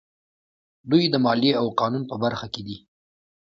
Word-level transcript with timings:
دوی 0.91 1.03
د 1.09 1.15
مالیې 1.25 1.53
او 1.61 1.67
قانون 1.79 2.03
په 2.09 2.15
برخه 2.23 2.47
کې 2.53 2.61
دي. 2.67 2.77